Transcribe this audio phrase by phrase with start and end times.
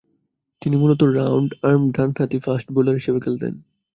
[0.61, 3.53] তিনি মূলতঃ round arm ডানহাতি ফাস্ট বোলার হিসেবে খেলতেন।